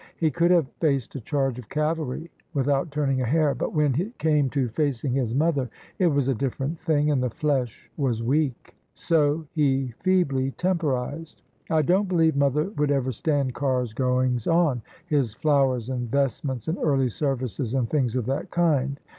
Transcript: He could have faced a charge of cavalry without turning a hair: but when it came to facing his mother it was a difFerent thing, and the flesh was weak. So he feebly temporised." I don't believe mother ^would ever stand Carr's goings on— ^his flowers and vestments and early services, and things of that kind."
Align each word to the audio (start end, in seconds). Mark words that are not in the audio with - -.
He 0.17 0.31
could 0.31 0.49
have 0.49 0.67
faced 0.79 1.13
a 1.13 1.21
charge 1.21 1.59
of 1.59 1.69
cavalry 1.69 2.31
without 2.55 2.89
turning 2.89 3.21
a 3.21 3.25
hair: 3.27 3.53
but 3.53 3.71
when 3.75 4.01
it 4.01 4.17
came 4.17 4.49
to 4.49 4.67
facing 4.67 5.13
his 5.13 5.35
mother 5.35 5.69
it 5.99 6.07
was 6.07 6.27
a 6.27 6.33
difFerent 6.33 6.79
thing, 6.79 7.11
and 7.11 7.21
the 7.21 7.29
flesh 7.29 7.87
was 7.97 8.23
weak. 8.23 8.75
So 8.95 9.45
he 9.51 9.93
feebly 9.99 10.53
temporised." 10.57 11.43
I 11.69 11.83
don't 11.83 12.09
believe 12.09 12.35
mother 12.35 12.65
^would 12.65 12.89
ever 12.89 13.11
stand 13.11 13.53
Carr's 13.53 13.93
goings 13.93 14.47
on— 14.47 14.81
^his 15.11 15.37
flowers 15.37 15.87
and 15.87 16.09
vestments 16.09 16.67
and 16.67 16.79
early 16.81 17.09
services, 17.09 17.75
and 17.75 17.87
things 17.87 18.15
of 18.15 18.25
that 18.25 18.49
kind." 18.49 18.99